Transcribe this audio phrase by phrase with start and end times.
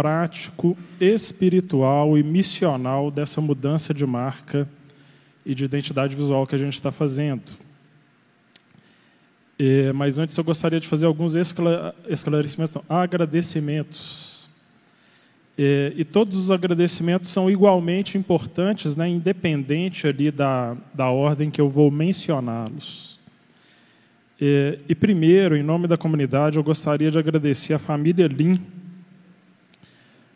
[0.00, 4.66] prático, espiritual e missional dessa mudança de marca
[5.44, 7.52] e de identidade visual que a gente está fazendo.
[9.58, 14.48] É, mas antes eu gostaria de fazer alguns esclarecimentos, não, agradecimentos.
[15.58, 21.60] É, e todos os agradecimentos são igualmente importantes, né, independente ali da, da ordem que
[21.60, 23.20] eu vou mencioná-los.
[24.40, 28.58] É, e primeiro, em nome da comunidade, eu gostaria de agradecer a família Lim,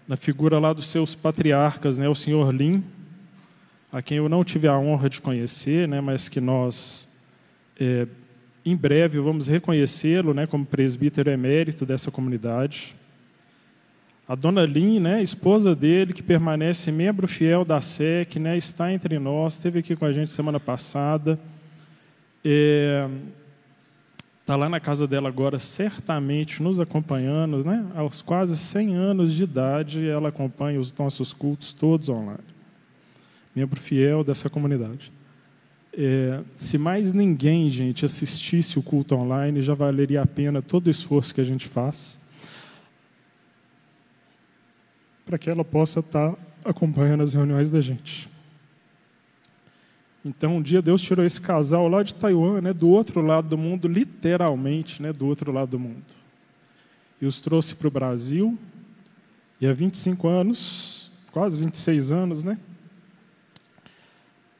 [0.06, 2.84] na figura lá dos seus patriarcas, né, o senhor Lim,
[3.92, 7.08] a quem eu não tive a honra de conhecer, né, mas que nós
[7.78, 8.06] é,
[8.64, 12.94] em breve vamos reconhecê-lo né, como presbítero emérito dessa comunidade.
[14.26, 19.18] A dona Lin, né, esposa dele, que permanece membro fiel da SEC, né, está entre
[19.18, 21.38] nós, esteve aqui com a gente semana passada.
[24.44, 27.64] Está lá na casa dela agora, certamente nos acompanhando.
[27.64, 32.44] Né, aos quase 100 anos de idade, ela acompanha os nossos cultos todos online.
[33.56, 35.10] Membro fiel dessa comunidade.
[35.94, 40.90] É, se mais ninguém, gente, assistisse o culto online, já valeria a pena todo o
[40.90, 42.18] esforço que a gente faz
[45.24, 48.28] para que ela possa estar acompanhando as reuniões da gente.
[50.24, 53.58] Então, um dia Deus tirou esse casal lá de Taiwan, né, do outro lado do
[53.58, 56.02] mundo, literalmente, né, do outro lado do mundo,
[57.20, 58.58] e os trouxe para o Brasil.
[59.60, 62.58] E há 25 anos, quase 26 anos, né,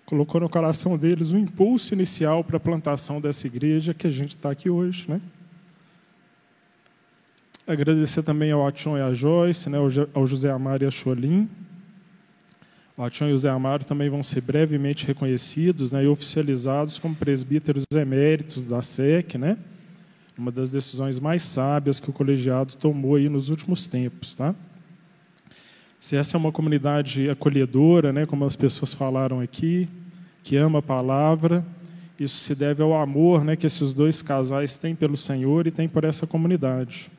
[0.04, 4.36] colocou no coração deles o impulso inicial para a plantação dessa igreja que a gente
[4.36, 5.06] está aqui hoje.
[5.08, 5.18] Né?
[7.66, 9.78] Agradecer também ao Ation e à Joyce, né,
[10.12, 11.48] ao José Amaro e a Cholim.
[12.96, 17.84] O Ation e José Amaro também vão ser brevemente reconhecidos né, e oficializados como presbíteros
[17.92, 19.58] eméritos da SEC, né?
[20.38, 24.34] uma das decisões mais sábias que o colegiado tomou aí nos últimos tempos.
[24.34, 24.54] Tá?
[25.98, 29.88] Se essa é uma comunidade acolhedora, né, como as pessoas falaram aqui,
[30.42, 31.64] que ama a palavra,
[32.18, 35.88] isso se deve ao amor né, que esses dois casais têm pelo Senhor e têm
[35.88, 37.10] por essa comunidade.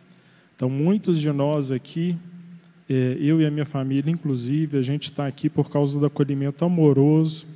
[0.55, 2.17] Então, muitos de nós aqui,
[2.89, 6.63] é, eu e a minha família, inclusive, a gente está aqui por causa do acolhimento
[6.63, 7.47] amoroso,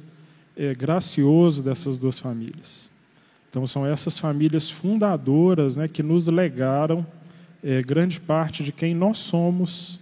[0.58, 2.90] é, gracioso dessas duas famílias.
[3.50, 7.06] Então, são essas famílias fundadoras né, que nos legaram
[7.64, 10.00] é, grande parte de quem nós somos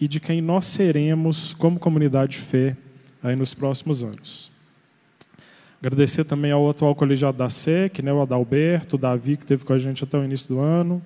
[0.00, 2.76] e de quem nós seremos como comunidade de fé
[3.22, 4.52] aí nos próximos anos.
[5.80, 9.72] Agradecer também ao atual colegiado da SEC, né, o Adalberto, o Davi, que esteve com
[9.72, 11.02] a gente até o início do ano,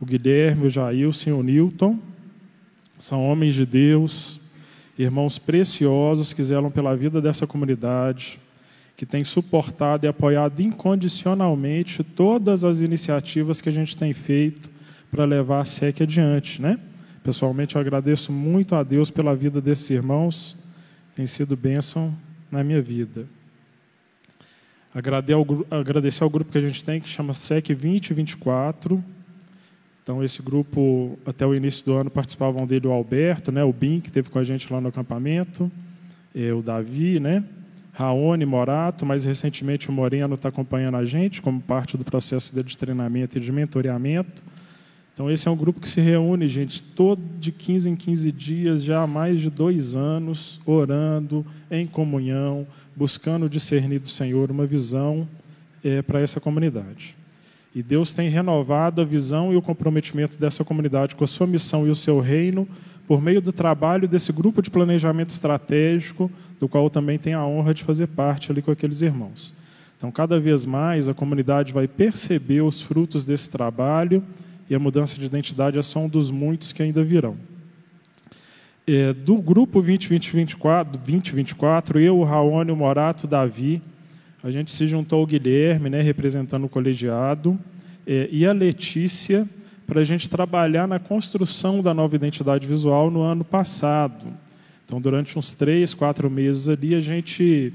[0.00, 1.98] o Guilherme, o Jailson o Newton.
[2.98, 4.40] São homens de Deus,
[4.98, 8.40] irmãos preciosos que zelam pela vida dessa comunidade,
[8.96, 14.70] que têm suportado e apoiado incondicionalmente todas as iniciativas que a gente tem feito
[15.10, 16.78] para levar a SEC adiante, né?
[17.22, 20.56] Pessoalmente, eu agradeço muito a Deus pela vida desses irmãos,
[21.16, 22.14] tem sido bênção
[22.50, 23.26] na minha vida.
[25.70, 29.02] Agradecer ao grupo que a gente tem, que chama SEC 2024.
[30.04, 34.00] Então, esse grupo, até o início do ano, participavam dele o Alberto, né, o Bim,
[34.00, 35.72] que esteve com a gente lá no acampamento,
[36.54, 37.42] o Davi, né,
[37.94, 42.76] Raoni Morato, mais recentemente o Moreno está acompanhando a gente como parte do processo de
[42.76, 44.42] treinamento e de mentoreamento.
[45.14, 48.84] Então, esse é um grupo que se reúne, gente, todo de 15 em 15 dias,
[48.84, 55.26] já há mais de dois anos, orando, em comunhão, buscando discernir do Senhor uma visão
[55.82, 57.16] é, para essa comunidade.
[57.74, 61.86] E Deus tem renovado a visão e o comprometimento dessa comunidade com a sua missão
[61.86, 62.68] e o seu reino,
[63.06, 66.30] por meio do trabalho desse grupo de planejamento estratégico,
[66.60, 69.54] do qual eu também tenho a honra de fazer parte ali com aqueles irmãos.
[69.96, 74.22] Então, cada vez mais, a comunidade vai perceber os frutos desse trabalho
[74.70, 77.36] e a mudança de identidade é só um dos muitos que ainda virão.
[78.86, 83.82] É, do grupo 2024, 2024, eu, o Raoni, o Morato, o Davi,
[84.44, 87.58] a gente se juntou ao Guilherme, né, representando o colegiado,
[88.06, 89.48] é, e a Letícia,
[89.86, 94.26] para a gente trabalhar na construção da nova identidade visual no ano passado.
[94.84, 97.72] Então, durante uns três, quatro meses ali, a gente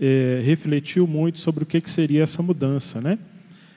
[0.00, 3.18] é, refletiu muito sobre o que, que seria essa mudança, né?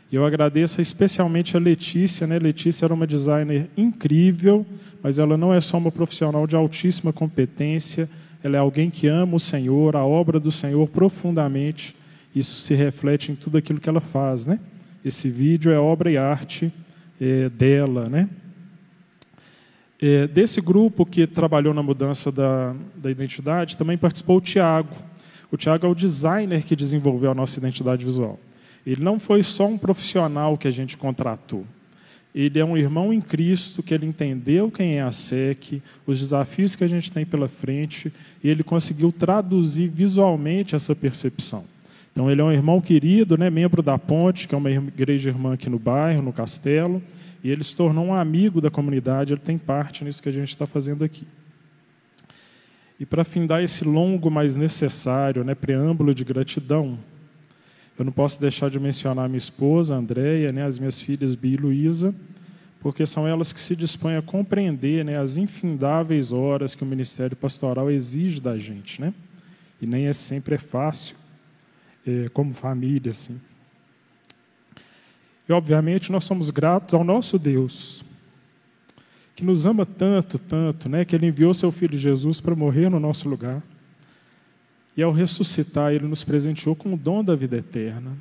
[0.10, 2.26] E eu agradeço especialmente a Letícia.
[2.26, 2.40] Né?
[2.40, 4.66] Letícia era uma designer incrível,
[5.04, 8.10] mas ela não é só uma profissional de altíssima competência,
[8.42, 11.99] ela é alguém que ama o Senhor, a obra do Senhor profundamente.
[12.36, 14.46] Isso se reflete em tudo aquilo que ela faz.
[14.46, 14.60] Né?
[15.04, 16.72] Esse vídeo é obra e arte
[17.20, 18.08] é, dela.
[18.08, 18.30] Né?
[20.02, 24.96] É, desse grupo que trabalhou na mudança da, da identidade, também participou o Tiago.
[25.52, 28.40] O Tiago é o designer que desenvolveu a nossa identidade visual.
[28.86, 31.66] Ele não foi só um profissional que a gente contratou.
[32.34, 36.76] ele é um irmão em Cristo, que ele entendeu quem é a SEC, os desafios
[36.76, 41.66] que a gente tem pela frente, e ele conseguiu traduzir visualmente essa percepção.
[42.20, 45.54] Então, ele é um irmão querido, né, membro da Ponte, que é uma igreja irmã
[45.54, 47.02] aqui no bairro, no Castelo,
[47.42, 50.50] e ele se tornou um amigo da comunidade, ele tem parte nisso que a gente
[50.50, 51.26] está fazendo aqui.
[53.00, 57.00] E para findar esse longo, mas necessário, né, preâmbulo de gratidão,
[57.98, 61.56] eu não posso deixar de mencionar minha esposa, Andréia, né, as minhas filhas Bia e
[61.56, 62.14] Luísa,
[62.82, 67.38] porque são elas que se dispõem a compreender né, as infindáveis horas que o ministério
[67.38, 69.00] pastoral exige da gente.
[69.00, 69.14] Né?
[69.82, 71.16] E nem é sempre é fácil,
[72.06, 73.12] é, como família.
[73.12, 73.40] Assim.
[75.48, 78.04] E, obviamente, nós somos gratos ao nosso Deus,
[79.36, 83.00] que nos ama tanto, tanto, né, que Ele enviou Seu Filho Jesus para morrer no
[83.00, 83.64] nosso lugar
[85.00, 88.18] e ao ressuscitar, ele nos presenteou com o dom da vida eterna.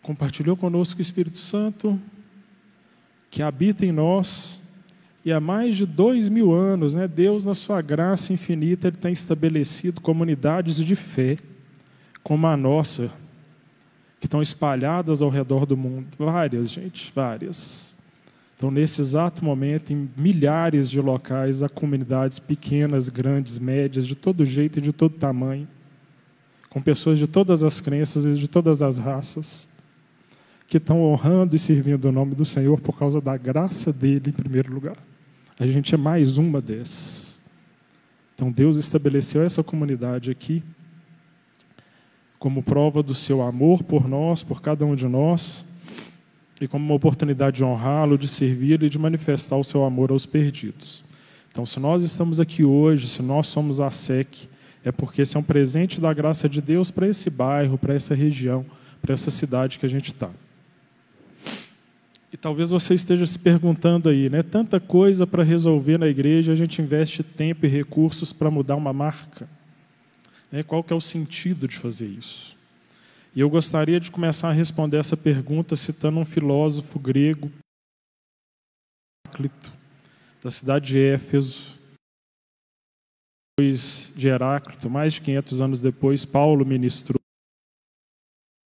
[0.00, 2.00] Compartilhou conosco o Espírito Santo,
[3.28, 4.61] que habita em nós,
[5.24, 9.12] e há mais de dois mil anos, né, Deus, na sua graça infinita, Ele tem
[9.12, 11.36] estabelecido comunidades de fé,
[12.22, 13.10] como a nossa,
[14.18, 16.06] que estão espalhadas ao redor do mundo.
[16.18, 17.96] Várias, gente, várias.
[18.56, 24.46] Então, nesse exato momento, em milhares de locais, há comunidades pequenas, grandes, médias, de todo
[24.46, 25.66] jeito e de todo tamanho,
[26.70, 29.68] com pessoas de todas as crenças e de todas as raças,
[30.72, 34.32] que estão honrando e servindo o nome do Senhor por causa da graça dele, em
[34.32, 34.96] primeiro lugar.
[35.60, 37.42] A gente é mais uma dessas.
[38.34, 40.62] Então, Deus estabeleceu essa comunidade aqui
[42.38, 45.66] como prova do seu amor por nós, por cada um de nós
[46.58, 50.24] e como uma oportunidade de honrá-lo, de servi-lo e de manifestar o seu amor aos
[50.24, 51.04] perdidos.
[51.50, 54.48] Então, se nós estamos aqui hoje, se nós somos a SEC,
[54.82, 58.14] é porque esse é um presente da graça de Deus para esse bairro, para essa
[58.14, 58.64] região,
[59.02, 60.30] para essa cidade que a gente está.
[62.32, 64.42] E talvez você esteja se perguntando aí, né?
[64.42, 68.92] Tanta coisa para resolver na igreja, a gente investe tempo e recursos para mudar uma
[68.92, 69.46] marca.
[70.50, 70.62] Né?
[70.62, 72.56] Qual que é o sentido de fazer isso?
[73.34, 77.52] E eu gostaria de começar a responder essa pergunta citando um filósofo grego,
[79.26, 79.72] Heráclito,
[80.42, 81.78] da cidade de Éfeso.
[83.58, 87.21] Depois de Heráclito, mais de 500 anos depois, Paulo ministrou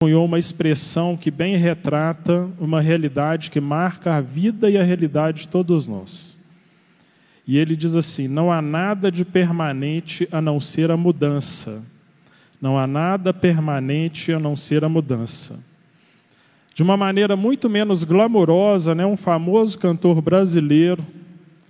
[0.05, 5.41] cunhou uma expressão que bem retrata uma realidade que marca a vida e a realidade
[5.41, 6.37] de todos nós.
[7.47, 11.83] E ele diz assim: Não há nada de permanente a não ser a mudança
[12.61, 15.59] não há nada permanente a não ser a mudança.
[16.73, 21.05] De uma maneira muito menos glamourosa, né, um famoso cantor brasileiro,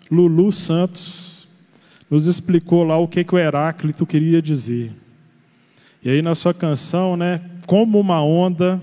[0.10, 1.50] Lulu Santos,
[2.10, 4.94] nos explicou lá o que, que o Heráclito queria dizer.
[6.04, 8.81] E aí, na sua canção, né, Como uma Onda,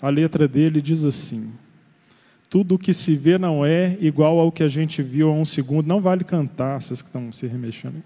[0.00, 1.50] a letra dele diz assim:
[2.48, 5.44] Tudo o que se vê não é igual ao que a gente viu há um
[5.44, 5.86] segundo.
[5.86, 8.02] Não vale cantar, vocês que estão se remexendo.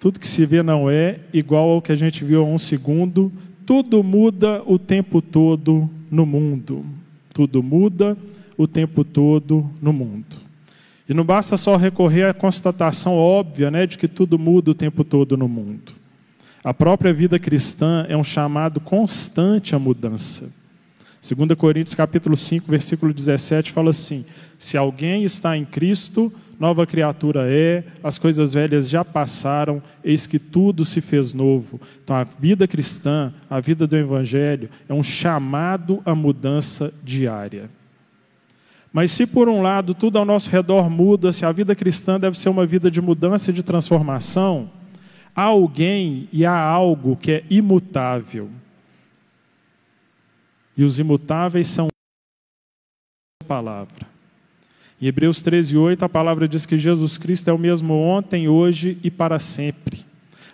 [0.00, 3.30] Tudo que se vê não é igual ao que a gente viu há um segundo.
[3.64, 6.84] Tudo muda o tempo todo no mundo.
[7.32, 8.16] Tudo muda
[8.56, 10.36] o tempo todo no mundo.
[11.08, 15.04] E não basta só recorrer à constatação óbvia né, de que tudo muda o tempo
[15.04, 16.01] todo no mundo.
[16.64, 20.52] A própria vida cristã é um chamado constante à mudança.
[21.20, 24.24] 2 Coríntios capítulo 5, versículo 17 fala assim:
[24.56, 30.38] Se alguém está em Cristo, nova criatura é, as coisas velhas já passaram, eis que
[30.38, 31.80] tudo se fez novo.
[32.04, 37.68] Então, a vida cristã, a vida do Evangelho, é um chamado à mudança diária.
[38.92, 42.38] Mas se por um lado tudo ao nosso redor muda, se a vida cristã deve
[42.38, 44.70] ser uma vida de mudança e de transformação,
[45.34, 48.50] há alguém e há algo que é imutável.
[50.76, 51.88] E os imutáveis são
[53.40, 54.06] a palavra.
[55.00, 58.98] Em Hebreus 13, 8, a palavra diz que Jesus Cristo é o mesmo ontem, hoje
[59.02, 60.04] e para sempre.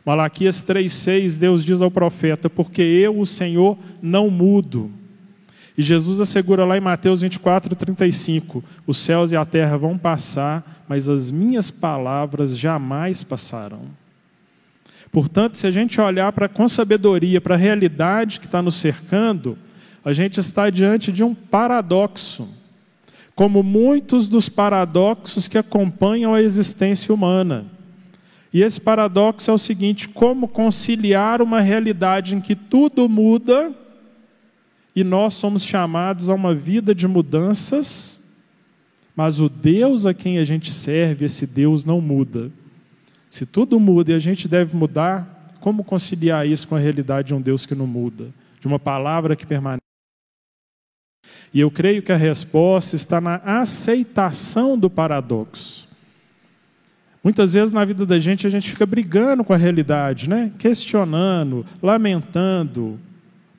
[0.05, 4.91] Malaquias 3,6, Deus diz ao profeta: Porque eu, o Senhor, não mudo.
[5.77, 10.85] E Jesus assegura lá em Mateus 24, 35: Os céus e a terra vão passar,
[10.89, 13.83] mas as minhas palavras jamais passarão.
[15.11, 19.57] Portanto, se a gente olhar para com sabedoria para a realidade que está nos cercando,
[20.05, 22.49] a gente está diante de um paradoxo
[23.38, 27.67] como muitos dos paradoxos que acompanham a existência humana.
[28.53, 33.73] E esse paradoxo é o seguinte: como conciliar uma realidade em que tudo muda
[34.93, 38.21] e nós somos chamados a uma vida de mudanças,
[39.15, 42.50] mas o Deus a quem a gente serve, esse Deus não muda.
[43.31, 47.35] Se tudo muda e a gente deve mudar, como conciliar isso com a realidade de
[47.35, 48.29] um Deus que não muda,
[48.61, 49.83] de uma palavra que permanece?
[51.53, 55.89] E eu creio que a resposta está na aceitação do paradoxo.
[57.23, 60.53] Muitas vezes na vida da gente a gente fica brigando com a realidade, né?
[60.59, 62.99] questionando, lamentando,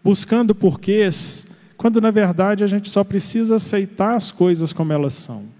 [0.04, 1.48] buscando porquês,
[1.78, 5.59] quando na verdade a gente só precisa aceitar as coisas como elas são.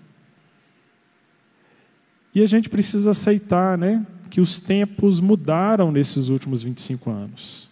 [2.34, 7.70] E a gente precisa aceitar né, que os tempos mudaram nesses últimos 25 anos.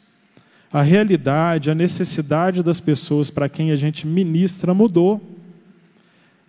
[0.71, 5.21] A realidade, a necessidade das pessoas para quem a gente ministra mudou.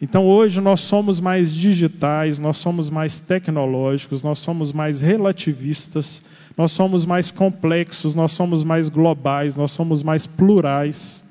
[0.00, 6.22] Então hoje nós somos mais digitais, nós somos mais tecnológicos, nós somos mais relativistas,
[6.56, 11.24] nós somos mais complexos, nós somos mais globais, nós somos mais plurais.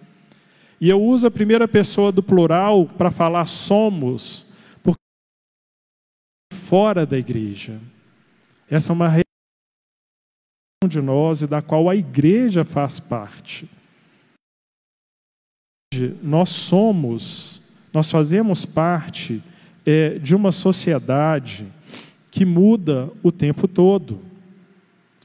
[0.79, 4.46] E eu uso a primeira pessoa do plural para falar somos,
[6.67, 7.79] fora da igreja.
[8.69, 9.25] Essa é uma realidade
[10.89, 13.69] de nós e da qual a igreja faz parte.
[16.21, 17.61] Nós somos,
[17.93, 19.41] nós fazemos parte
[19.85, 21.65] é, de uma sociedade
[22.29, 24.19] que muda o tempo todo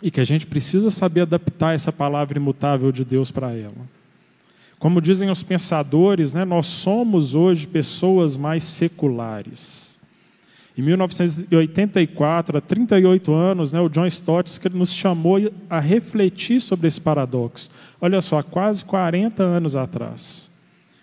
[0.01, 3.91] e que a gente precisa saber adaptar essa palavra imutável de Deus para ela.
[4.79, 9.92] Como dizem os pensadores, né, nós somos hoje pessoas mais seculares.
[10.77, 15.39] Em 1984, há 38 anos, né, o John Stott nos chamou
[15.69, 17.71] a refletir sobre esse paradoxo.
[18.01, 20.51] Olha só, há quase 40 anos atrás.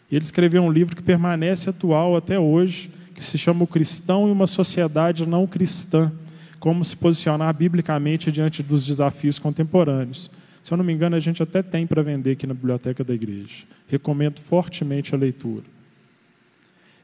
[0.10, 4.28] E ele escreveu um livro que permanece atual até hoje, que se chama O Cristão
[4.28, 6.12] e uma Sociedade Não Cristã
[6.60, 10.30] como se posicionar biblicamente diante dos desafios contemporâneos.
[10.62, 13.14] Se eu não me engano, a gente até tem para vender aqui na biblioteca da
[13.14, 13.66] igreja.
[13.88, 15.64] Recomendo fortemente a leitura.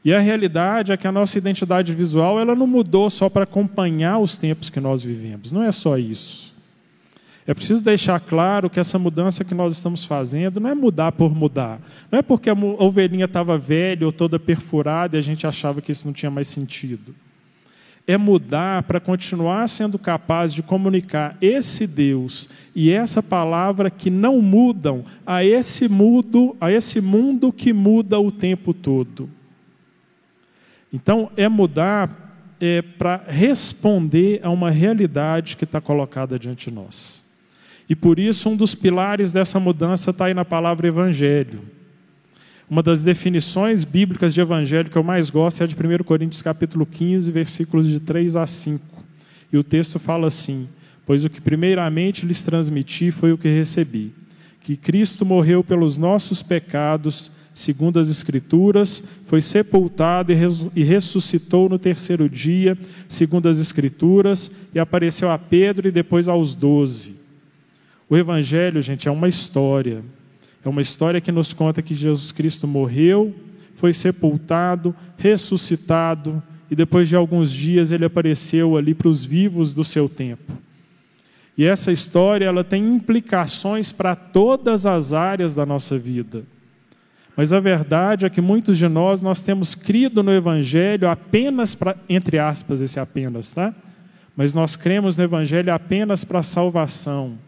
[0.06, 4.20] E a realidade é que a nossa identidade visual ela não mudou só para acompanhar
[4.20, 5.50] os tempos que nós vivemos.
[5.50, 6.54] Não é só isso.
[7.44, 11.34] É preciso deixar claro que essa mudança que nós estamos fazendo não é mudar por
[11.34, 11.80] mudar.
[12.08, 15.90] Não é porque a ovelhinha estava velha ou toda perfurada e a gente achava que
[15.90, 17.12] isso não tinha mais sentido
[18.06, 24.40] é mudar para continuar sendo capaz de comunicar esse Deus e essa palavra que não
[24.40, 29.28] mudam a esse mundo, a esse mundo que muda o tempo todo.
[30.92, 32.26] Então é mudar
[32.60, 37.24] é, para responder a uma realidade que está colocada diante de nós.
[37.88, 41.60] E por isso um dos pilares dessa mudança está aí na palavra evangelho.
[42.68, 46.42] Uma das definições bíblicas de evangelho que eu mais gosto é a de 1 Coríntios
[46.42, 49.04] capítulo 15, versículos de 3 a 5.
[49.52, 50.68] E o texto fala assim:
[51.06, 54.12] Pois o que primeiramente lhes transmiti foi o que recebi,
[54.62, 62.28] que Cristo morreu pelos nossos pecados, segundo as Escrituras, foi sepultado e ressuscitou no terceiro
[62.28, 62.76] dia,
[63.08, 67.14] segundo as Escrituras, e apareceu a Pedro e depois aos doze.
[68.10, 70.04] O Evangelho, gente, é uma história.
[70.62, 73.34] É uma história que nos conta que Jesus Cristo morreu,
[73.72, 79.82] foi sepultado, ressuscitado e depois de alguns dias ele apareceu ali para os vivos do
[79.82, 80.52] seu tempo.
[81.56, 86.44] E essa história ela tem implicações para todas as áreas da nossa vida.
[87.36, 91.94] Mas a verdade é que muitos de nós nós temos crido no evangelho apenas para
[92.08, 93.74] entre aspas esse apenas, tá?
[94.34, 97.38] Mas nós cremos no evangelho apenas para salvação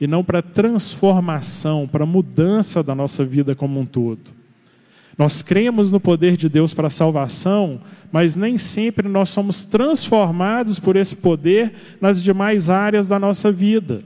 [0.00, 4.34] e não para transformação, para mudança da nossa vida como um todo.
[5.18, 7.80] Nós cremos no poder de Deus para salvação,
[8.12, 14.02] mas nem sempre nós somos transformados por esse poder nas demais áreas da nossa vida.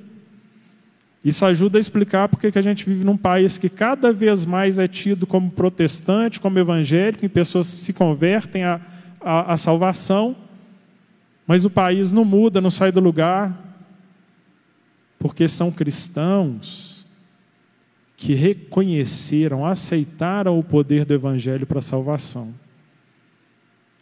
[1.25, 4.79] Isso ajuda a explicar porque que a gente vive num país que cada vez mais
[4.79, 8.81] é tido como protestante, como evangélico, em pessoas se convertem à,
[9.21, 10.35] à, à salvação,
[11.47, 13.55] mas o país não muda, não sai do lugar,
[15.19, 17.05] porque são cristãos
[18.17, 22.55] que reconheceram, aceitaram o poder do Evangelho para a salvação,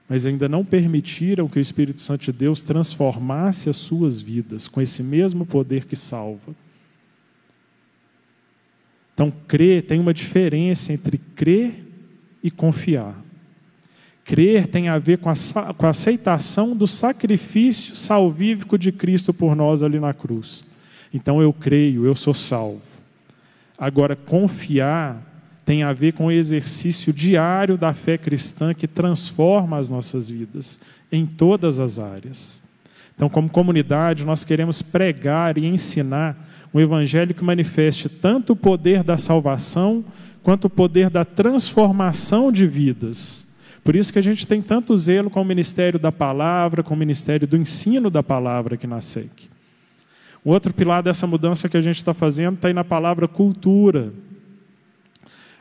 [0.08, 4.80] mas ainda não permitiram que o Espírito Santo de Deus transformasse as suas vidas com
[4.80, 6.54] esse mesmo poder que salva.
[9.18, 11.84] Então, crer tem uma diferença entre crer
[12.40, 13.20] e confiar.
[14.24, 15.34] Crer tem a ver com a,
[15.76, 20.64] com a aceitação do sacrifício salvífico de Cristo por nós ali na cruz.
[21.12, 22.84] Então eu creio, eu sou salvo.
[23.76, 25.20] Agora, confiar
[25.64, 30.78] tem a ver com o exercício diário da fé cristã que transforma as nossas vidas
[31.10, 32.62] em todas as áreas.
[33.16, 36.36] Então, como comunidade, nós queremos pregar e ensinar
[36.72, 40.04] um evangelho que manifeste tanto o poder da salvação
[40.42, 43.46] quanto o poder da transformação de vidas.
[43.84, 46.96] Por isso que a gente tem tanto zelo com o ministério da palavra, com o
[46.96, 49.48] ministério do ensino da palavra aqui na SEC.
[50.44, 54.12] O outro pilar dessa mudança que a gente está fazendo está aí na palavra cultura.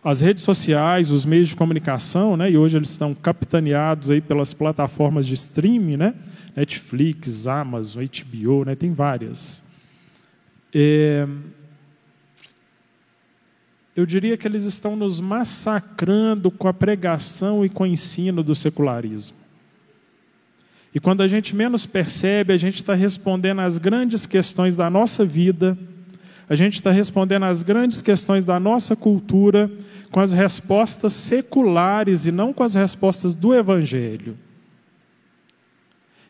[0.03, 4.53] As redes sociais, os meios de comunicação, né, e hoje eles estão capitaneados aí pelas
[4.53, 6.13] plataformas de streaming, né,
[6.55, 9.66] Netflix, Amazon, HBO, né, tem várias.
[10.79, 11.27] É,
[13.95, 18.53] eu diria que eles estão nos massacrando com a pregação e com o ensino do
[18.53, 19.35] secularismo.
[20.93, 25.25] E quando a gente menos percebe, a gente está respondendo às grandes questões da nossa
[25.25, 25.75] vida,
[26.47, 29.71] a gente está respondendo às grandes questões da nossa cultura
[30.11, 34.37] com as respostas seculares e não com as respostas do Evangelho.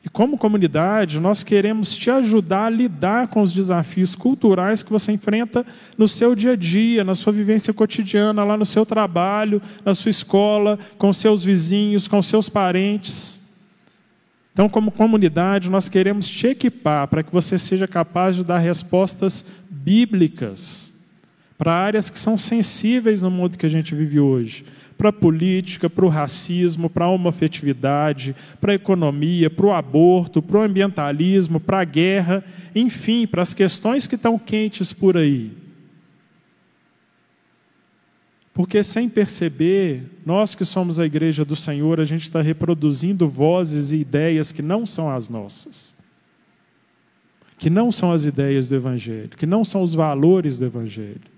[0.07, 5.11] E como comunidade, nós queremos te ajudar a lidar com os desafios culturais que você
[5.11, 5.65] enfrenta
[5.97, 10.09] no seu dia a dia, na sua vivência cotidiana, lá no seu trabalho, na sua
[10.09, 13.41] escola, com seus vizinhos, com seus parentes.
[14.53, 19.43] Então, como comunidade, nós queremos te equipar para que você seja capaz de dar respostas
[19.69, 20.93] bíblicas
[21.57, 24.63] para áreas que são sensíveis no mundo que a gente vive hoje
[24.97, 30.41] para a política, para o racismo, para a homofetividade, para a economia, para o aborto,
[30.41, 35.51] para o ambientalismo, para a guerra, enfim, para as questões que estão quentes por aí.
[38.57, 43.91] Porque sem perceber, nós que somos a igreja do Senhor, a gente está reproduzindo vozes
[43.91, 45.95] e ideias que não são as nossas,
[47.59, 51.36] que não são as ideias do Evangelho, que não são os valores do Evangelho.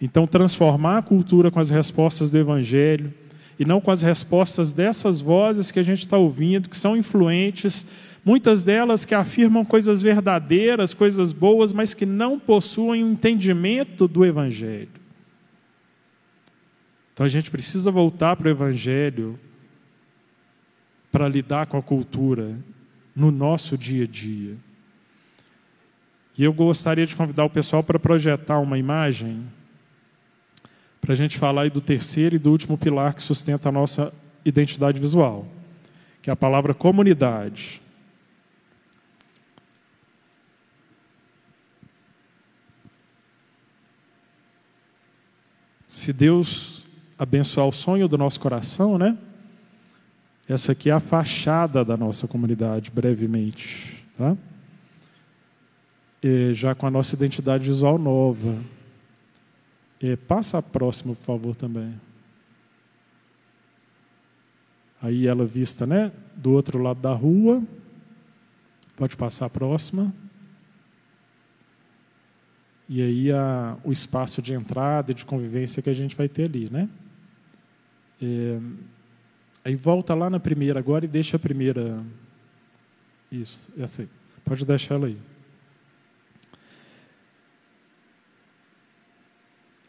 [0.00, 3.12] Então, transformar a cultura com as respostas do Evangelho
[3.58, 7.86] e não com as respostas dessas vozes que a gente está ouvindo, que são influentes,
[8.24, 14.06] muitas delas que afirmam coisas verdadeiras, coisas boas, mas que não possuem o um entendimento
[14.06, 14.88] do Evangelho.
[17.14, 19.40] Então a gente precisa voltar para o Evangelho
[21.10, 22.58] para lidar com a cultura
[23.14, 24.54] no nosso dia a dia.
[26.36, 29.42] E eu gostaria de convidar o pessoal para projetar uma imagem,
[31.06, 34.12] para a gente falar aí do terceiro e do último pilar que sustenta a nossa
[34.44, 35.46] identidade visual,
[36.20, 37.80] que é a palavra comunidade.
[45.86, 46.84] Se Deus
[47.16, 49.16] abençoar o sonho do nosso coração, né?
[50.48, 54.36] Essa aqui é a fachada da nossa comunidade, brevemente, tá?
[56.20, 58.56] E já com a nossa identidade visual nova.
[60.06, 62.00] E passa a próxima, por favor, também.
[65.02, 66.12] Aí ela vista, né?
[66.36, 67.60] Do outro lado da rua.
[68.94, 70.14] Pode passar a próxima.
[72.88, 76.44] E aí a, o espaço de entrada e de convivência que a gente vai ter
[76.44, 76.88] ali, né?
[78.22, 78.60] É,
[79.64, 82.00] aí volta lá na primeira agora e deixa a primeira.
[83.30, 84.08] Isso, essa aí.
[84.44, 85.18] Pode deixar ela aí.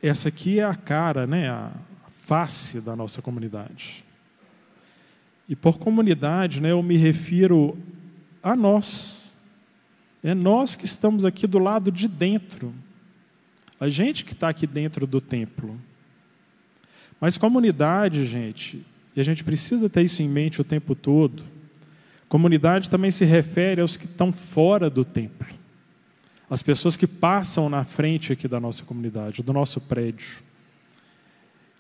[0.02, 1.72] Essa aqui é a cara, né, a
[2.22, 4.04] face da nossa comunidade.
[5.50, 7.78] E por comunidade, né, eu me refiro
[8.44, 9.38] a nós.
[10.24, 12.74] É nós que estamos aqui do lado de dentro.
[13.80, 15.80] A gente que está aqui dentro do templo.
[17.20, 21.44] Mas comunidade, gente, e a gente precisa ter isso em mente o tempo todo,
[22.30, 25.48] comunidade também se refere aos que estão fora do templo,
[26.50, 30.48] as pessoas que passam na frente aqui da nossa comunidade, do nosso prédio.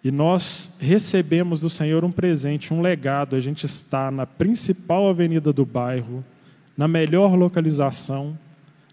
[0.03, 3.35] E nós recebemos do Senhor um presente, um legado.
[3.35, 6.23] A gente está na principal avenida do bairro,
[6.77, 8.37] na melhor localização,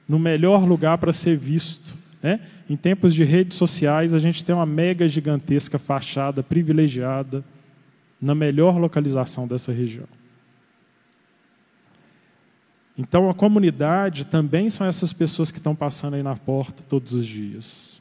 [0.09, 1.97] no melhor lugar para ser visto.
[2.23, 2.41] Né?
[2.69, 7.45] Em tempos de redes sociais, a gente tem uma mega gigantesca fachada privilegiada
[8.21, 10.09] na melhor localização dessa região.
[12.97, 17.27] Então, a comunidade também são essas pessoas que estão passando aí na porta todos os
[17.27, 18.01] dias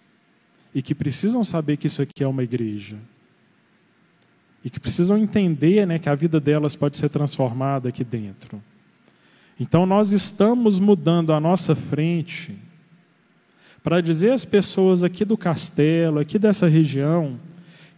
[0.74, 2.98] e que precisam saber que isso aqui é uma igreja
[4.64, 8.62] e que precisam entender né, que a vida delas pode ser transformada aqui dentro.
[9.60, 12.58] Então, nós estamos mudando a nossa frente
[13.84, 17.38] para dizer às pessoas aqui do castelo, aqui dessa região,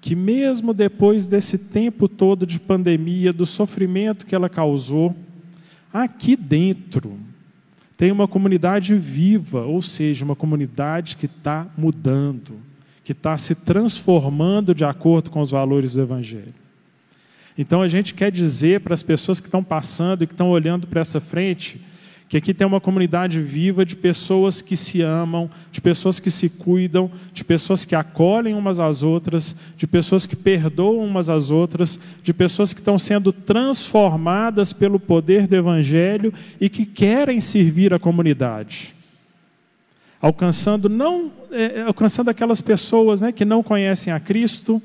[0.01, 5.15] que mesmo depois desse tempo todo de pandemia, do sofrimento que ela causou,
[6.03, 7.17] aqui dentro
[7.97, 12.59] tem uma comunidade viva, ou seja, uma comunidade que está mudando,
[13.05, 16.53] que está se transformando de acordo com os valores do Evangelho.
[17.57, 20.87] Então a gente quer dizer para as pessoas que estão passando e que estão olhando
[20.87, 21.79] para essa frente,
[22.27, 26.49] que aqui tem uma comunidade viva de pessoas que se amam, de pessoas que se
[26.49, 31.99] cuidam, de pessoas que acolhem umas às outras, de pessoas que perdoam umas às outras,
[32.23, 37.99] de pessoas que estão sendo transformadas pelo poder do Evangelho e que querem servir a
[37.99, 38.95] comunidade.
[40.19, 44.81] alcançando não é, alcançando aquelas pessoas né, que não conhecem a Cristo,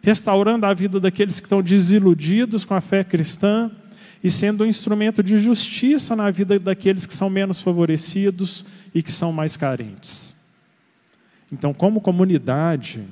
[0.00, 3.72] restaurando a vida daqueles que estão desiludidos com a fé cristã
[4.22, 9.12] e sendo um instrumento de justiça na vida daqueles que são menos favorecidos e que
[9.12, 10.36] são mais carentes.
[11.52, 13.04] Então, como comunidade,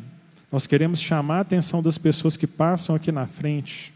[0.51, 3.93] nós queremos chamar a atenção das pessoas que passam aqui na frente,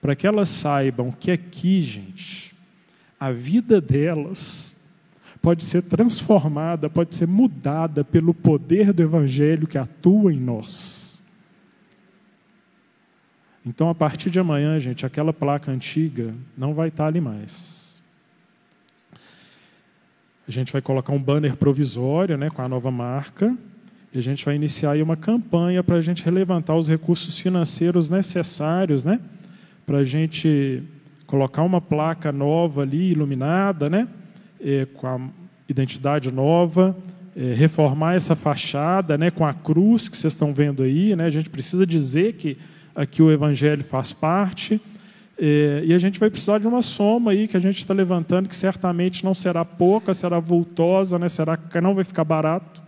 [0.00, 2.54] para que elas saibam que aqui, gente,
[3.18, 4.76] a vida delas
[5.40, 11.01] pode ser transformada, pode ser mudada pelo poder do Evangelho que atua em nós.
[13.64, 18.02] Então, a partir de amanhã, gente, aquela placa antiga não vai estar ali mais.
[20.46, 23.56] A gente vai colocar um banner provisório né, com a nova marca
[24.12, 28.10] e a gente vai iniciar aí uma campanha para a gente relevantar os recursos financeiros
[28.10, 29.18] necessários, né?
[29.86, 30.82] Para a gente
[31.26, 34.06] colocar uma placa nova ali, iluminada, né?
[34.60, 35.18] É, com a
[35.66, 36.94] identidade nova,
[37.34, 39.30] é, reformar essa fachada, né?
[39.30, 41.24] Com a cruz que vocês estão vendo aí, né?
[41.24, 42.58] A gente precisa dizer que
[42.94, 44.80] aqui o Evangelho faz parte.
[45.38, 48.48] É, e a gente vai precisar de uma soma aí que a gente está levantando,
[48.48, 51.28] que certamente não será pouca, será vultosa, né?
[51.28, 52.82] será que não vai ficar barato.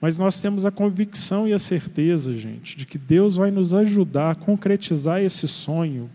[0.00, 4.30] Mas nós temos a convicção e a certeza, gente, de que Deus vai nos ajudar
[4.30, 6.08] a concretizar esse sonho,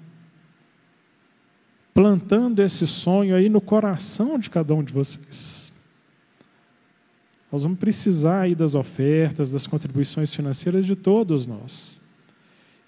[1.93, 5.73] plantando esse sonho aí no coração de cada um de vocês.
[7.51, 12.01] Nós vamos precisar aí das ofertas, das contribuições financeiras de todos nós.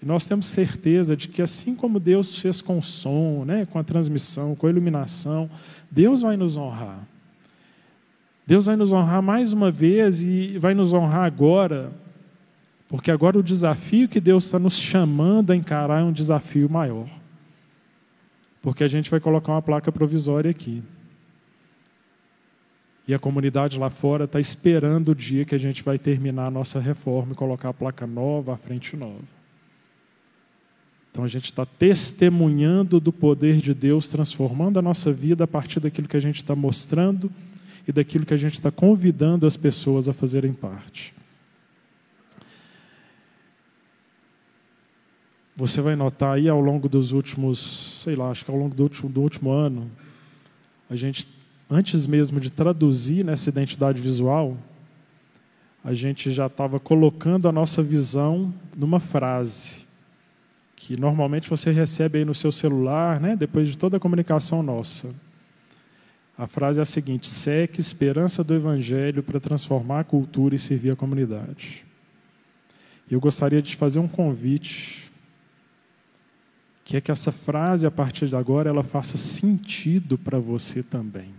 [0.02, 3.78] E nós temos certeza de que assim como Deus fez com o som, né, com
[3.78, 5.50] a transmissão, com a iluminação,
[5.90, 7.06] Deus vai nos honrar.
[8.46, 11.90] Deus vai nos honrar mais uma vez e vai nos honrar agora,
[12.88, 17.08] porque agora o desafio que Deus está nos chamando a encarar é um desafio maior.
[18.62, 20.82] Porque a gente vai colocar uma placa provisória aqui.
[23.08, 26.50] E a comunidade lá fora está esperando o dia que a gente vai terminar a
[26.50, 29.35] nossa reforma e colocar a placa nova, a frente nova.
[31.16, 35.80] Então a gente está testemunhando do poder de Deus, transformando a nossa vida a partir
[35.80, 37.32] daquilo que a gente está mostrando
[37.88, 41.14] e daquilo que a gente está convidando as pessoas a fazerem parte.
[45.56, 48.82] Você vai notar aí ao longo dos últimos, sei lá, acho que ao longo do
[48.82, 49.90] último, do último ano,
[50.90, 51.26] a gente,
[51.70, 54.54] antes mesmo de traduzir nessa identidade visual,
[55.82, 59.85] a gente já estava colocando a nossa visão numa frase
[60.76, 65.12] que normalmente você recebe aí no seu celular, né, depois de toda a comunicação nossa.
[66.36, 70.90] A frase é a seguinte: seque esperança do Evangelho para transformar a cultura e servir
[70.90, 71.84] a comunidade.
[73.10, 75.10] Eu gostaria de fazer um convite,
[76.84, 81.32] que é que essa frase, a partir de agora, ela faça sentido para você também.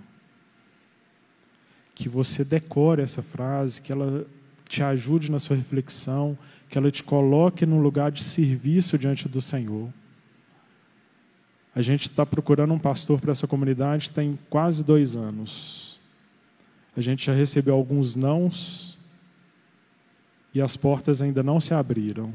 [1.94, 4.26] Que você decore essa frase, que ela
[4.68, 6.38] te ajude na sua reflexão,
[6.70, 9.90] que ela te coloque num lugar de serviço diante do Senhor.
[11.74, 16.00] A gente está procurando um pastor para essa comunidade tem quase dois anos.
[16.96, 18.98] A gente já recebeu alguns nãos
[20.54, 22.34] e as portas ainda não se abriram.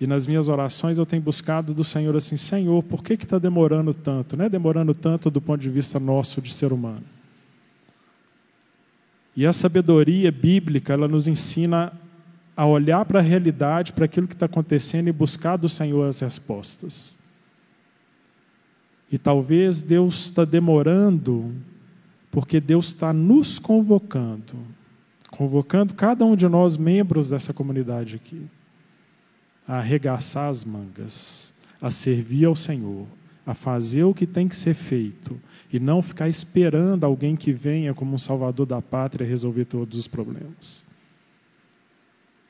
[0.00, 3.92] E nas minhas orações eu tenho buscado do Senhor assim, Senhor, por que está demorando
[3.92, 4.36] tanto?
[4.36, 7.04] Não é demorando tanto do ponto de vista nosso de ser humano.
[9.34, 11.92] E a sabedoria bíblica, ela nos ensina
[12.56, 16.20] a olhar para a realidade, para aquilo que está acontecendo e buscar do Senhor as
[16.20, 17.18] respostas.
[19.10, 21.52] E talvez Deus está demorando,
[22.30, 24.56] porque Deus está nos convocando,
[25.30, 28.46] convocando cada um de nós, membros dessa comunidade aqui,
[29.66, 33.06] a arregaçar as mangas, a servir ao Senhor,
[33.46, 35.38] a fazer o que tem que ser feito
[35.72, 40.06] e não ficar esperando alguém que venha como um salvador da pátria resolver todos os
[40.06, 40.86] problemas.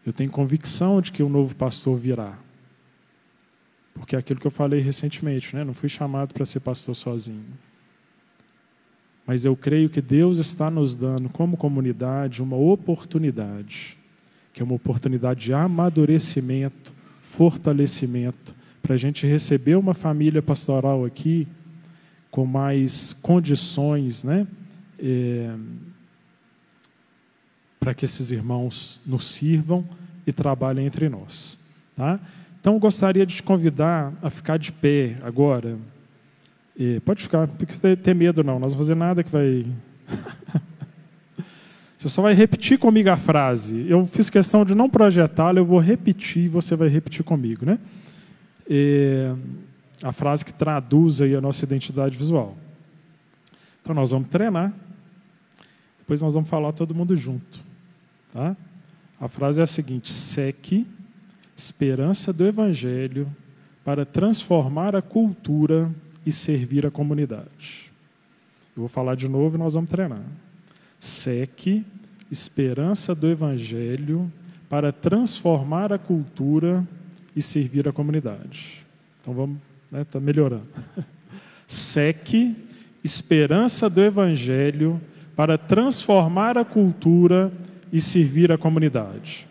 [0.04, 2.36] Eu tenho convicção de que o um novo pastor virá.
[3.94, 5.64] Porque é aquilo que eu falei recentemente, né?
[5.64, 7.44] não fui chamado para ser pastor sozinho.
[9.26, 13.96] Mas eu creio que Deus está nos dando, como comunidade, uma oportunidade,
[14.52, 21.46] que é uma oportunidade de amadurecimento, fortalecimento, para a gente receber uma família pastoral aqui
[22.30, 24.46] com mais condições, né?
[24.98, 25.54] É,
[27.82, 29.84] para que esses irmãos nos sirvam
[30.24, 31.58] e trabalhem entre nós.
[31.96, 32.20] Tá?
[32.60, 35.76] Então, gostaria de te convidar a ficar de pé agora.
[36.78, 38.60] E pode ficar, não ter medo, não.
[38.60, 39.66] Nós não vamos fazer nada que vai.
[41.98, 43.84] você só vai repetir comigo a frase.
[43.88, 47.80] Eu fiz questão de não projetá-la, eu vou repetir e você vai repetir comigo, né?
[48.70, 49.26] E
[50.00, 52.56] a frase que traduz aí a nossa identidade visual.
[53.82, 54.72] Então, nós vamos treinar.
[55.98, 57.71] Depois nós vamos falar todo mundo junto.
[58.32, 58.56] Tá?
[59.20, 60.86] A frase é a seguinte: seque
[61.56, 63.28] esperança do Evangelho
[63.84, 65.90] para transformar a cultura
[66.24, 67.92] e servir a comunidade.
[68.74, 70.22] Eu vou falar de novo e nós vamos treinar.
[70.98, 71.84] Seque
[72.30, 74.32] esperança do Evangelho
[74.68, 76.86] para transformar a cultura
[77.36, 78.86] e servir a comunidade.
[79.20, 79.58] Então vamos,
[79.90, 80.66] né, tá melhorando.
[81.66, 82.56] Seque
[83.04, 85.00] esperança do Evangelho
[85.36, 89.48] para transformar a cultura e servir a comunidade.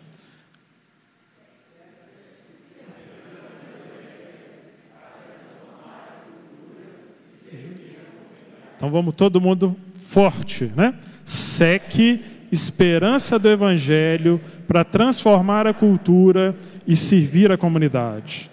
[8.76, 10.98] Então vamos todo mundo forte, né?
[11.24, 18.50] Seque esperança do evangelho para transformar a cultura e servir a comunidade.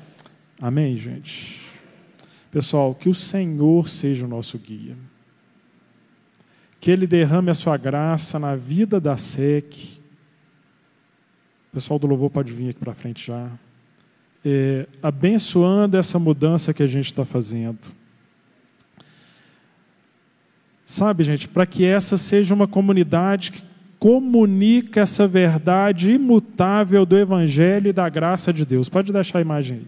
[0.62, 1.60] Amém, gente.
[2.52, 4.96] Pessoal, que o Senhor seja o nosso guia.
[6.80, 10.00] Que ele derrame a sua graça na vida da SEC.
[11.70, 13.50] O pessoal do louvor pode vir aqui para frente já.
[14.44, 18.00] É, abençoando essa mudança que a gente está fazendo
[20.90, 23.62] Sabe, gente, para que essa seja uma comunidade que
[24.00, 28.90] comunica essa verdade imutável do Evangelho e da graça de Deus.
[28.90, 29.88] Pode deixar a imagem aí.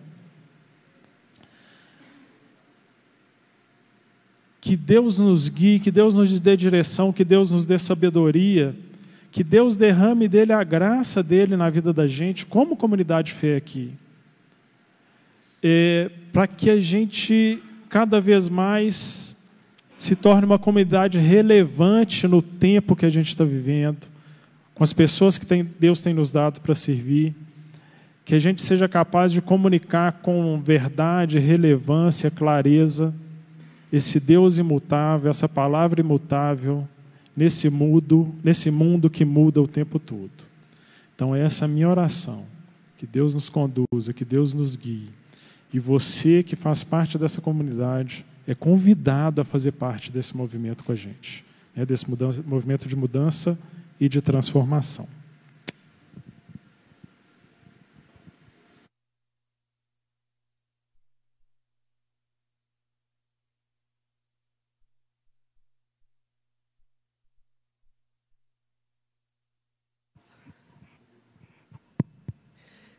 [4.61, 8.75] Que Deus nos guie, que Deus nos dê direção, que Deus nos dê sabedoria,
[9.31, 13.91] que Deus derrame dele a graça dele na vida da gente, como comunidade fé aqui.
[15.63, 19.35] É, para que a gente cada vez mais
[19.97, 24.07] se torne uma comunidade relevante no tempo que a gente está vivendo,
[24.73, 27.35] com as pessoas que tem, Deus tem nos dado para servir,
[28.25, 33.13] que a gente seja capaz de comunicar com verdade, relevância, clareza,
[33.91, 36.87] esse Deus imutável, essa palavra imutável,
[37.35, 40.31] nesse mundo, nesse mundo que muda o tempo todo.
[41.15, 42.45] Então, essa é a minha oração.
[42.97, 45.09] Que Deus nos conduza, que Deus nos guie.
[45.73, 50.91] E você que faz parte dessa comunidade, é convidado a fazer parte desse movimento com
[50.91, 53.57] a gente, né, desse mudança, movimento de mudança
[53.99, 55.07] e de transformação.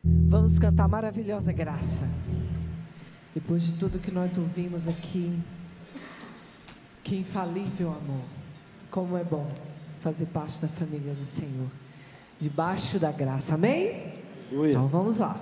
[0.05, 2.09] Vamos cantar maravilhosa graça.
[3.33, 5.39] Depois de tudo que nós ouvimos aqui,
[7.05, 8.25] que infalível amor,
[8.91, 9.49] como é bom
[10.01, 11.69] fazer parte da família do Senhor,
[12.41, 14.13] debaixo da graça, amém?
[14.51, 15.41] Então vamos lá.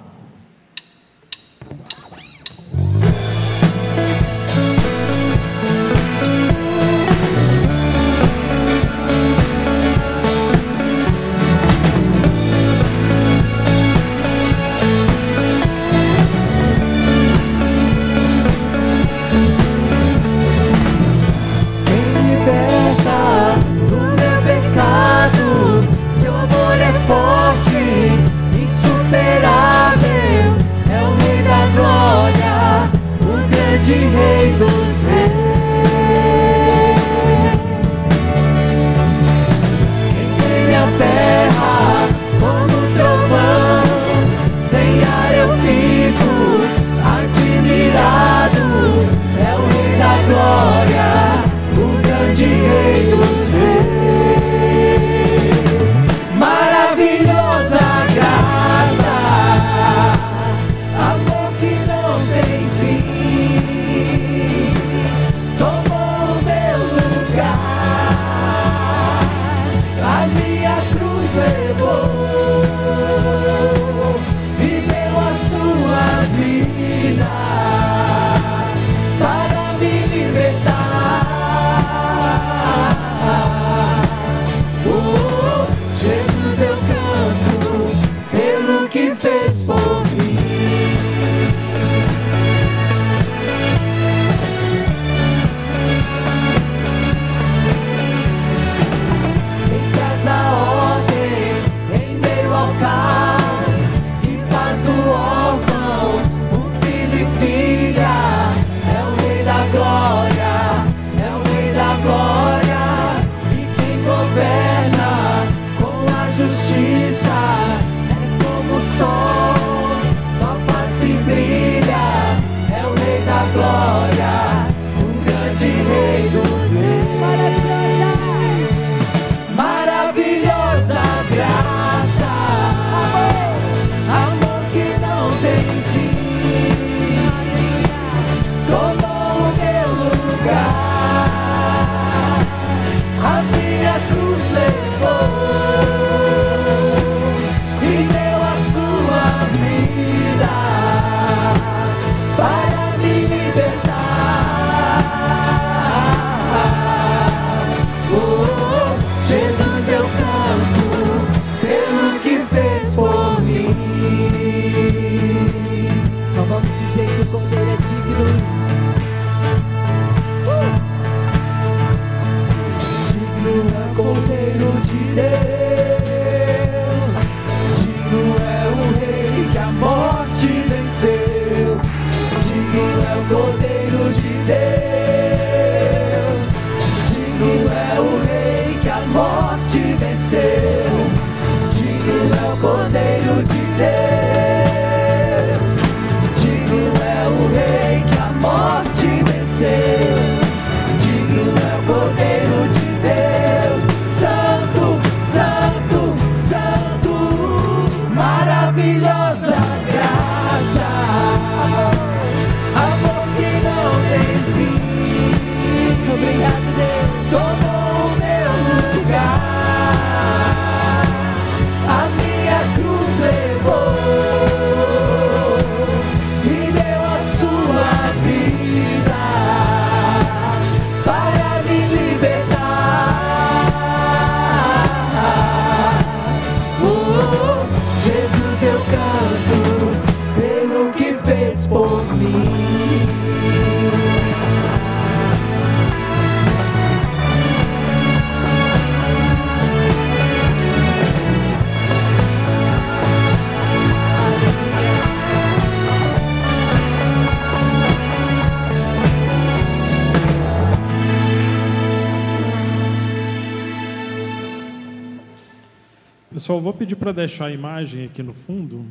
[266.50, 268.84] Pessoal, vou pedir para deixar a imagem aqui no fundo.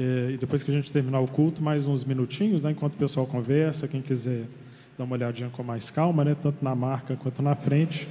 [0.00, 2.96] É, e depois que a gente terminar o culto, mais uns minutinhos, né, enquanto o
[2.96, 4.44] pessoal conversa, quem quiser
[4.96, 8.08] dar uma olhadinha com mais calma, né, tanto na marca quanto na frente,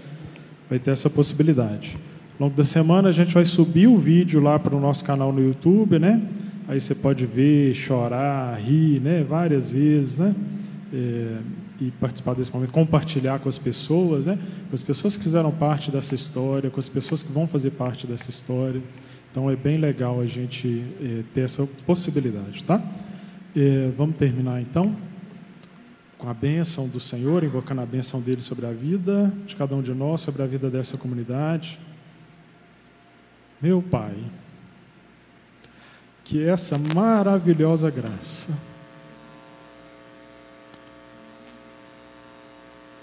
[0.69, 1.97] vai ter essa possibilidade.
[2.39, 5.34] Ao longo da semana a gente vai subir o vídeo lá para o nosso canal
[5.34, 6.21] no YouTube, né?
[6.67, 9.26] Aí você pode ver, chorar, rir, né?
[9.28, 10.36] Várias vezes, né?
[10.93, 11.38] É,
[11.82, 14.38] e participar desse momento, compartilhar com as pessoas, né?
[14.70, 18.06] com as pessoas que fizeram parte dessa história, com as pessoas que vão fazer parte
[18.06, 18.80] dessa história.
[19.32, 22.80] Então é bem legal a gente é, ter essa possibilidade, tá?
[23.56, 24.96] É, vamos terminar então
[26.20, 29.82] com a bênção do Senhor, invocando a bênção dele sobre a vida de cada um
[29.82, 31.80] de nós, sobre a vida dessa comunidade.
[33.60, 34.15] Meu Pai,
[36.24, 38.56] que essa maravilhosa graça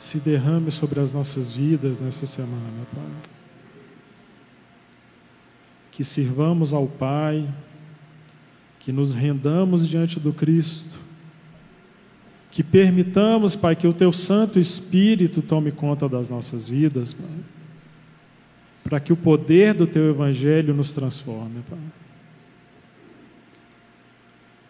[0.09, 3.05] se derrame sobre as nossas vidas nessa semana, Pai.
[5.91, 7.47] Que sirvamos ao Pai,
[8.81, 10.99] que nos rendamos diante do Cristo,
[12.51, 17.39] que permitamos, Pai, que o Teu Santo Espírito tome conta das nossas vidas, Pai,
[18.83, 21.79] para que o poder do Teu Evangelho nos transforme, Pai.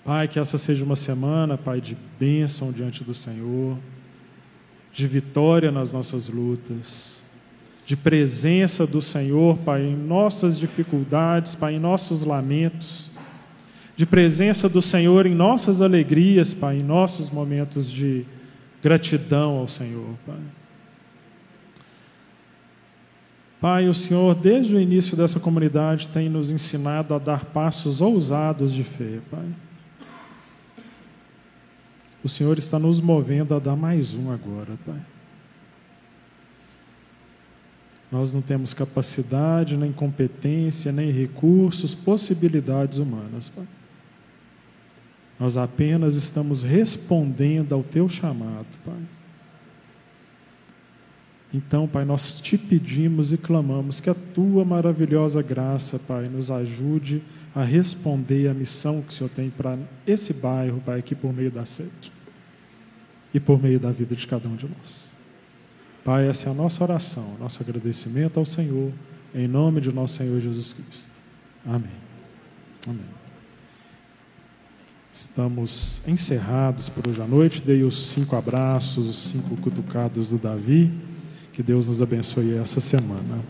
[0.04, 3.78] Pai, que essa seja uma semana, Pai, de bênção diante do Senhor
[4.92, 7.24] de vitória nas nossas lutas,
[7.84, 13.10] de presença do Senhor, Pai, em nossas dificuldades, Pai, em nossos lamentos,
[13.96, 18.24] de presença do Senhor em nossas alegrias, Pai, em nossos momentos de
[18.80, 20.36] gratidão ao Senhor, Pai.
[23.60, 28.72] Pai, o Senhor, desde o início dessa comunidade, tem nos ensinado a dar passos ousados
[28.72, 29.46] de fé, Pai.
[32.22, 35.00] O Senhor está nos movendo a dar mais um agora, Pai.
[38.10, 43.68] Nós não temos capacidade, nem competência, nem recursos, possibilidades humanas, Pai.
[45.38, 49.17] Nós apenas estamos respondendo ao Teu chamado, Pai.
[51.52, 57.22] Então, Pai, nós te pedimos e clamamos que a Tua maravilhosa graça, Pai, nos ajude
[57.54, 61.50] a responder à missão que o Senhor tem para esse bairro, Pai, aqui por meio
[61.50, 61.90] da SEC
[63.32, 65.16] e por meio da vida de cada um de nós.
[66.04, 68.92] Pai, essa é a nossa oração, nosso agradecimento ao Senhor,
[69.34, 71.10] em nome de nosso Senhor Jesus Cristo.
[71.66, 71.90] Amém.
[72.86, 73.18] Amém.
[75.12, 77.60] Estamos encerrados por hoje à noite.
[77.60, 80.92] Dei os cinco abraços, os cinco cutucados do Davi.
[81.58, 83.40] Que Deus nos abençoe essa semana.